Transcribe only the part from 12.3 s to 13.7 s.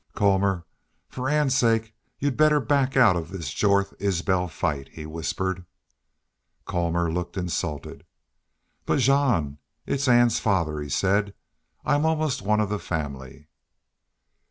one of the family."